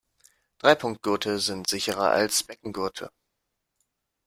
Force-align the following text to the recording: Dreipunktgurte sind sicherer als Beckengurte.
Dreipunktgurte 0.57 1.37
sind 1.37 1.69
sicherer 1.69 2.09
als 2.09 2.41
Beckengurte. 2.41 3.11